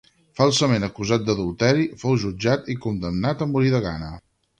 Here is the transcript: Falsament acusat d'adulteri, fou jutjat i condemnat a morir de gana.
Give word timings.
Falsament 0.37 0.85
acusat 0.85 1.27
d'adulteri, 1.27 1.85
fou 2.03 2.17
jutjat 2.23 2.71
i 2.75 2.79
condemnat 2.87 3.45
a 3.45 3.49
morir 3.53 3.75
de 3.75 3.83
gana. 3.85 4.09